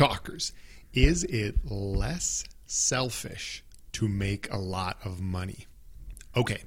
[0.00, 0.54] Talkers,
[0.94, 5.66] is it less selfish to make a lot of money?
[6.34, 6.62] Okay,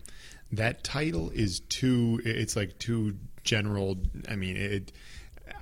[0.51, 3.97] that title is too, it's like too general.
[4.29, 4.91] I mean, it.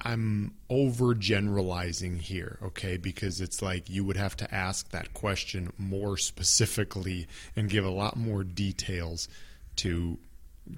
[0.02, 2.98] I'm overgeneralizing here, okay?
[2.98, 7.26] Because it's like you would have to ask that question more specifically
[7.56, 9.30] and give a lot more details
[9.78, 10.20] to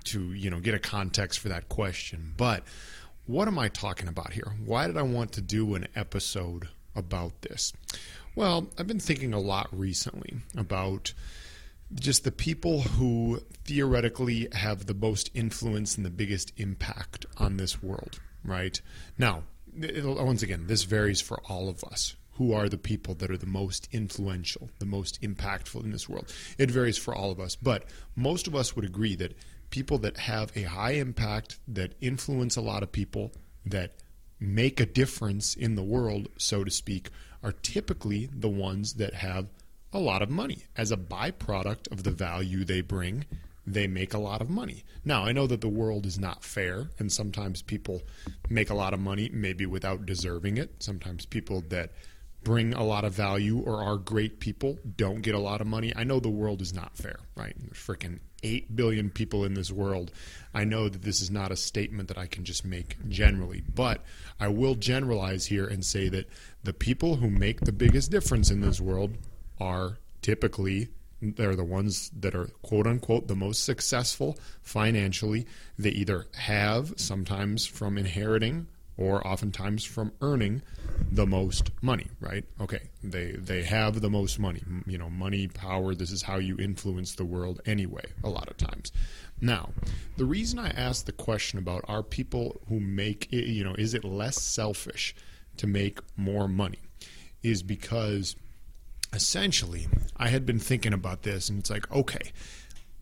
[0.03, 2.35] to you know get a context for that question.
[2.37, 2.63] But
[3.25, 4.53] what am I talking about here?
[4.63, 7.73] Why did I want to do an episode about this?
[8.35, 11.13] Well, I've been thinking a lot recently about
[11.93, 17.83] just the people who theoretically have the most influence and the biggest impact on this
[17.83, 18.81] world, right?
[19.17, 19.43] Now,
[19.75, 22.15] once again, this varies for all of us.
[22.37, 26.33] Who are the people that are the most influential, the most impactful in this world?
[26.57, 29.37] It varies for all of us, but most of us would agree that
[29.69, 33.31] people that have a high impact, that influence a lot of people,
[33.67, 33.93] that
[34.43, 37.09] make a difference in the world, so to speak,
[37.41, 39.47] are typically the ones that have
[39.93, 40.63] a lot of money.
[40.75, 43.25] As a byproduct of the value they bring,
[43.65, 44.83] they make a lot of money.
[45.05, 48.01] Now, I know that the world is not fair, and sometimes people
[48.49, 50.83] make a lot of money maybe without deserving it.
[50.83, 51.91] Sometimes people that
[52.43, 55.93] bring a lot of value or are great people don't get a lot of money.
[55.95, 57.55] I know the world is not fair, right?
[57.57, 60.11] There's freaking 8 billion people in this world.
[60.53, 64.03] I know that this is not a statement that I can just make generally, but
[64.39, 66.29] I will generalize here and say that
[66.63, 69.17] the people who make the biggest difference in this world
[69.59, 70.89] are typically
[71.21, 75.47] they're the ones that are quote unquote the most successful financially.
[75.79, 78.67] They either have sometimes from inheriting
[78.97, 80.61] or oftentimes from earning
[81.11, 82.45] the most money, right?
[82.61, 84.61] Okay, they they have the most money.
[84.85, 88.57] You know, money, power, this is how you influence the world anyway, a lot of
[88.57, 88.91] times.
[89.41, 89.71] Now,
[90.17, 94.03] the reason I asked the question about are people who make you know, is it
[94.03, 95.15] less selfish
[95.57, 96.79] to make more money
[97.41, 98.35] is because
[99.11, 99.87] essentially
[100.17, 102.31] I had been thinking about this and it's like, okay,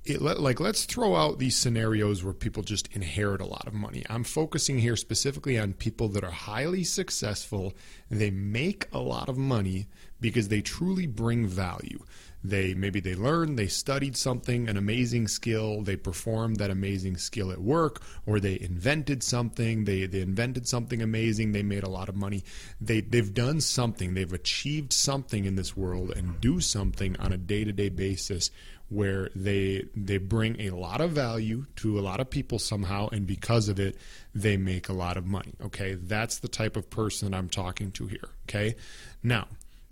[0.04, 4.04] it, like let's throw out these scenarios where people just inherit a lot of money.
[4.10, 7.74] I'm focusing here specifically on people that are highly successful.
[8.10, 9.88] They make a lot of money
[10.22, 12.00] because they truly bring value.
[12.44, 17.52] They maybe they learned, they studied something, an amazing skill, they performed that amazing skill
[17.52, 22.10] at work, or they invented something, they, they invented something amazing, they made a lot
[22.10, 22.44] of money.
[22.80, 27.38] They they've done something, they've achieved something in this world and do something on a
[27.38, 28.50] day-to-day basis
[28.90, 33.26] where they they bring a lot of value to a lot of people somehow and
[33.26, 33.96] because of it
[34.36, 38.06] they make a lot of money okay that's the type of person i'm talking to
[38.06, 38.76] here okay
[39.24, 39.48] now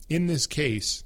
[0.09, 1.03] in this case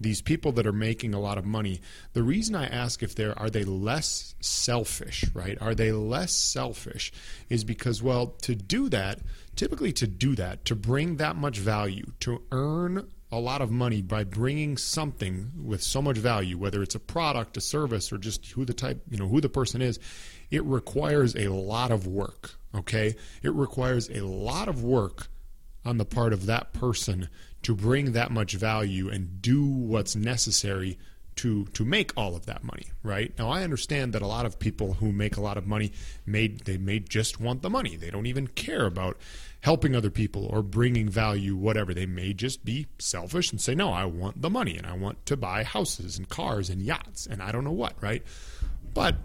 [0.00, 1.80] these people that are making a lot of money
[2.12, 7.12] the reason i ask if they're are they less selfish right are they less selfish
[7.48, 9.20] is because well to do that
[9.56, 14.00] typically to do that to bring that much value to earn a lot of money
[14.00, 18.46] by bringing something with so much value, whether it's a product, a service, or just
[18.52, 19.98] who the type, you know, who the person is,
[20.52, 22.52] it requires a lot of work.
[22.76, 23.16] Okay.
[23.42, 25.26] It requires a lot of work
[25.84, 27.28] on the part of that person
[27.62, 30.98] to bring that much value and do what's necessary
[31.36, 34.58] to to make all of that money right now i understand that a lot of
[34.58, 35.90] people who make a lot of money
[36.24, 39.16] may they may just want the money they don't even care about
[39.64, 41.94] helping other people or bringing value, whatever.
[41.94, 45.24] They may just be selfish and say, no, I want the money and I want
[45.24, 48.22] to buy houses and cars and yachts and I don't know what, right?
[48.92, 49.16] But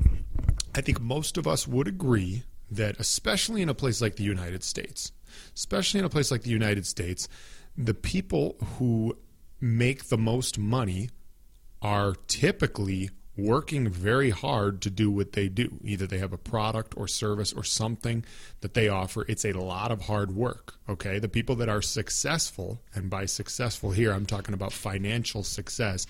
[0.74, 4.64] I think most of us would agree that, especially in a place like the United
[4.64, 5.12] States,
[5.56, 7.28] especially in a place like the United States,
[7.78, 9.18] the people who
[9.62, 11.10] make the most money
[11.82, 15.80] are typically working very hard to do what they do.
[15.84, 18.26] Either they have a product or service or something
[18.62, 19.26] that they offer.
[19.28, 20.76] It's a lot of hard work.
[20.90, 21.20] Okay.
[21.20, 26.06] The people that are successful, and by successful here, I'm talking about financial success,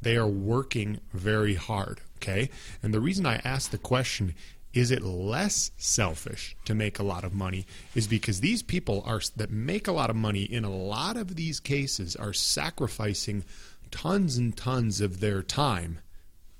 [0.00, 2.00] they are working very hard.
[2.16, 2.50] Okay.
[2.82, 4.34] And the reason I ask the question,
[4.74, 9.20] is it less selfish to make a lot of money is because these people are
[9.36, 13.44] that make a lot of money in a lot of these cases are sacrificing
[13.90, 15.98] tons and tons of their time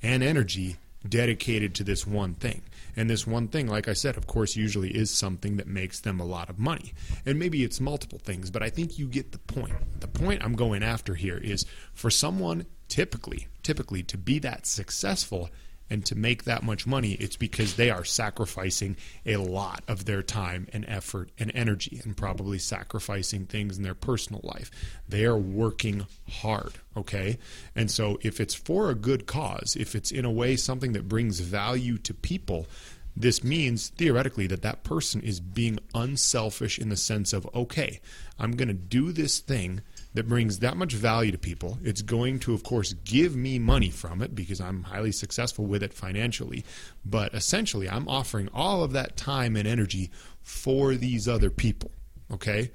[0.03, 0.77] and energy
[1.09, 2.63] dedicated to this one thing.
[2.95, 6.21] And this one thing, like I said, of course, usually is something that makes them
[6.21, 6.93] a lot of money.
[7.25, 9.75] And maybe it's multiple things, but I think you get the point.
[10.01, 11.65] The point I'm going after here is
[11.95, 15.51] for someone typically, typically to be that successful
[15.93, 18.97] and to make that much money, it's because they are sacrificing
[19.27, 23.95] a lot of their time and effort and energy and probably sacrificing things in their
[23.95, 24.71] personal life.
[25.07, 27.37] They are working hard, okay?
[27.77, 31.11] And so if it's for a good cause, if it's in a way something that
[31.11, 32.67] brings value to people,
[33.15, 38.01] this means theoretically that that person is being unselfish in the sense of, okay,
[38.39, 39.83] I'm going to do this thing
[40.15, 41.79] that brings that much value to people.
[41.83, 45.83] It's going to, of course, give me money from it because I'm highly successful with
[45.83, 46.65] it financially.
[47.05, 50.11] But essentially, I'm offering all of that time and energy
[50.43, 51.91] for these other people.
[52.31, 52.71] Okay?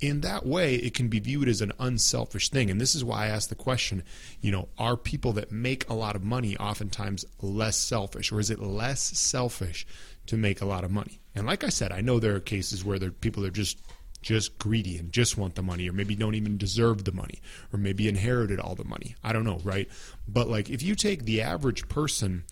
[0.00, 2.70] In that way, it can be viewed as an unselfish thing.
[2.70, 4.02] And this is why I asked the question
[4.40, 8.50] you know, are people that make a lot of money oftentimes less selfish, or is
[8.50, 9.86] it less selfish
[10.26, 11.20] to make a lot of money?
[11.34, 13.80] And like I said, I know there are cases where there people are just
[14.22, 17.40] just greedy and just want the money, or maybe don't even deserve the money,
[17.72, 19.16] or maybe inherited all the money.
[19.22, 19.88] I don't know, right?
[20.26, 22.44] But like if you take the average person,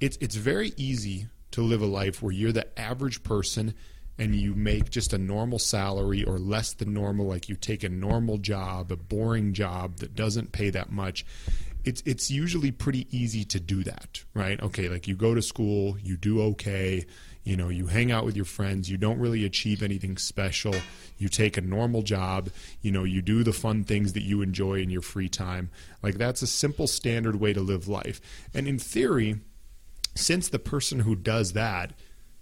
[0.00, 3.74] it's it's very easy to live a life where you're the average person
[4.18, 7.88] and you make just a normal salary or less than normal, like you take a
[7.88, 11.24] normal job, a boring job that doesn't pay that much.
[11.84, 14.60] It's it's usually pretty easy to do that, right?
[14.62, 17.06] Okay, like you go to school, you do okay,
[17.44, 20.74] you know you hang out with your friends you don't really achieve anything special
[21.18, 22.48] you take a normal job
[22.80, 25.70] you know you do the fun things that you enjoy in your free time
[26.02, 28.20] like that's a simple standard way to live life
[28.54, 29.40] and in theory
[30.14, 31.92] since the person who does that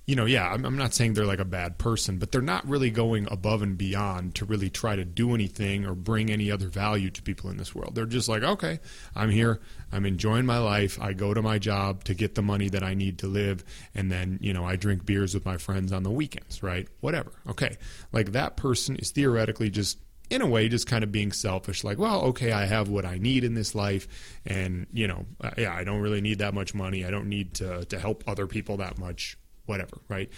[0.06, 2.67] you know, yeah, I'm, I'm, not saying they're like a bad person, but they're not
[2.67, 6.69] really going above and beyond to really try to do anything or bring any other
[6.69, 7.94] value to people in this world.
[7.94, 8.81] They're just like, okay,
[9.14, 9.61] I'm here,
[9.93, 10.99] I'm enjoying my life.
[11.00, 13.62] I go to my job to get the money that I need to live,
[13.94, 16.88] and then, you know, I drink beers with my friends on the weekends, right?
[17.00, 17.31] Whatever.
[17.49, 17.76] Okay.
[18.11, 19.99] Like that person is theoretically just
[20.31, 23.19] in a way just kind of being selfish like well okay i have what i
[23.19, 24.06] need in this life
[24.46, 25.26] and you know
[25.58, 28.46] yeah i don't really need that much money i don't need to to help other
[28.46, 29.37] people that much
[29.70, 30.28] whatever, right?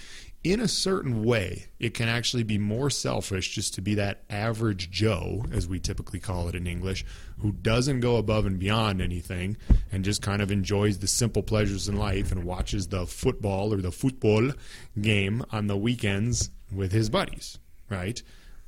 [0.44, 4.90] In a certain way, it can actually be more selfish just to be that average
[4.90, 7.06] Joe, as we typically call it in English,
[7.38, 9.56] who doesn't go above and beyond anything
[9.90, 13.78] and just kind of enjoys the simple pleasures in life and watches the football or
[13.78, 14.52] the football
[15.00, 17.58] game on the weekends with his buddies,
[17.88, 18.22] right?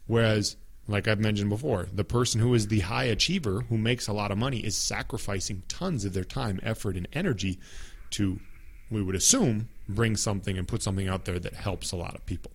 [0.06, 0.56] Whereas
[0.88, 4.31] like I've mentioned before, the person who is the high achiever who makes a lot
[4.31, 7.58] of money is sacrificing tons of their time, effort, and energy
[8.12, 8.38] to
[8.90, 12.25] we would assume, bring something and put something out there that helps a lot of
[12.26, 12.50] people.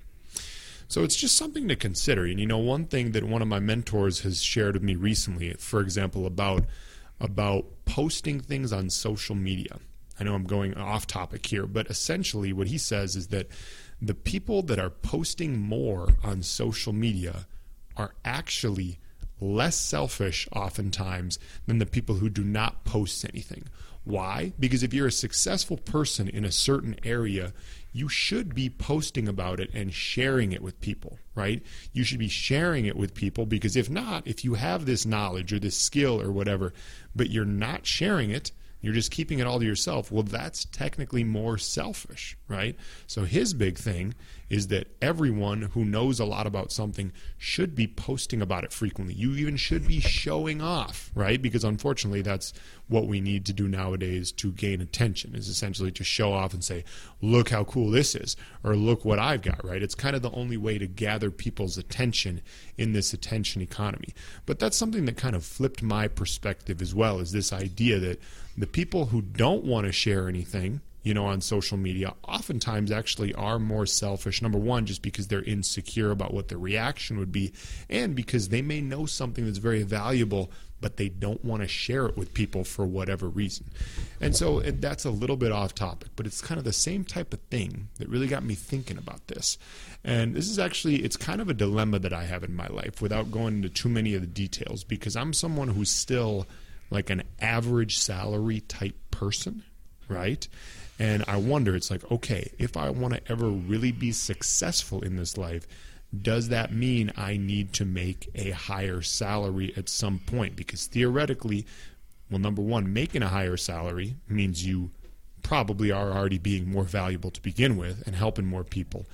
[0.88, 2.26] So it's just something to consider.
[2.26, 5.54] And you know, one thing that one of my mentors has shared with me recently,
[5.54, 6.66] for example, about
[7.20, 9.78] about posting things on social media.
[10.20, 13.48] I know I'm going off topic here, but essentially what he says is that
[14.02, 17.46] the people that are posting more on social media
[17.98, 19.00] are actually
[19.42, 23.66] less selfish oftentimes than the people who do not post anything.
[24.04, 24.54] Why?
[24.60, 27.54] Because if you're a successful person in a certain area,
[27.92, 31.64] you should be posting about it and sharing it with people, right?
[31.92, 35.52] You should be sharing it with people because if not, if you have this knowledge
[35.54, 36.74] or this skill or whatever,
[37.16, 38.52] but you're not sharing it,
[38.82, 42.78] you're just keeping it all to yourself, well, that's technically more selfish, right?
[43.08, 44.14] So his big thing
[44.50, 49.14] is that everyone who knows a lot about something should be posting about it frequently.
[49.14, 51.42] You even should be showing off, right?
[51.42, 52.54] Because unfortunately, that's
[52.88, 56.64] what we need to do nowadays to gain attention is essentially to show off and
[56.64, 56.84] say,
[57.22, 59.84] look how cool this is, or look what I've got, right?
[59.84, 62.42] It's kind of the only way to gather people's attention
[62.78, 64.16] in this attention economy.
[64.48, 68.20] But that's something that kind of flipped my perspective as well, is this idea that
[68.58, 73.34] the people who don't want to share anything you know, on social media, oftentimes actually
[73.34, 74.44] are more selfish.
[74.44, 77.52] Number one, just because they're insecure about what their reaction would be,
[77.90, 82.06] and because they may know something that's very valuable, but they don't want to share
[82.06, 83.66] it with people for whatever reason.
[84.22, 87.34] And so that's a little bit off topic, but it's kind of the same type
[87.34, 89.58] of thing that really got me thinking about this.
[90.04, 93.02] And this is actually, it's kind of a dilemma that I have in my life
[93.02, 96.46] without going into too many of the details because I'm someone who's still
[96.92, 99.64] like an average salary type person,
[100.08, 100.48] right?
[101.00, 105.16] And I wonder, it's like, okay, if I want to ever really be successful in
[105.16, 105.66] this life,
[106.22, 110.58] does that mean I need to make a higher salary at some point?
[110.58, 111.66] Because theoretically,
[112.30, 114.92] well, number one, making a higher salary means you
[115.42, 119.06] probably are already being more valuable to begin with and helping more people.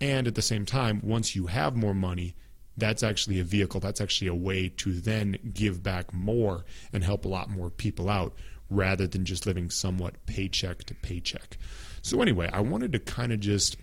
[0.00, 2.34] And at the same time, once you have more money,
[2.76, 7.24] that's actually a vehicle, that's actually a way to then give back more and help
[7.24, 8.34] a lot more people out
[8.70, 11.58] rather than just living somewhat paycheck to paycheck.
[12.02, 13.76] So, anyway, I wanted to kind of just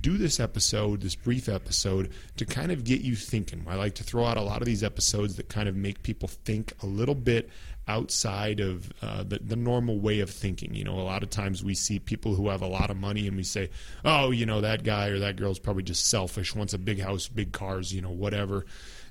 [0.00, 3.64] do this episode, this brief episode, to kind of get you thinking.
[3.68, 6.28] I like to throw out a lot of these episodes that kind of make people
[6.28, 7.50] think a little bit
[7.88, 10.74] outside of uh, the, the normal way of thinking.
[10.74, 13.26] You know, a lot of times we see people who have a lot of money
[13.26, 13.70] and we say,
[14.04, 17.28] oh, you know, that guy or that girl's probably just selfish, wants a big house,
[17.28, 18.64] big cars, you know, whatever.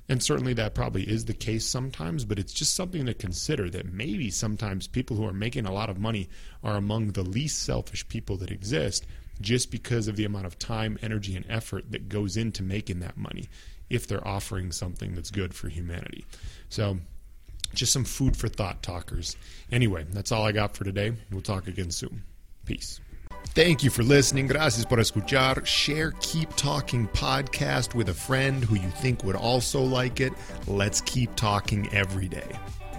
[0.08, 3.92] And certainly that probably is the case sometimes, but it's just something to consider that
[3.92, 6.28] maybe sometimes people who are making a lot of money
[6.64, 9.06] are among the least selfish people that exist
[9.40, 13.16] just because of the amount of time, energy, and effort that goes into making that
[13.16, 13.48] money
[13.90, 16.24] if they're offering something that's good for humanity.
[16.68, 16.98] So,
[17.74, 19.36] just some food for thought talkers.
[19.70, 21.12] Anyway, that's all I got for today.
[21.30, 22.22] We'll talk again soon.
[22.64, 23.00] Peace.
[23.54, 24.46] Thank you for listening.
[24.46, 25.66] Gracias por escuchar.
[25.66, 30.32] Share Keep Talking podcast with a friend who you think would also like it.
[30.66, 32.58] Let's keep talking every day.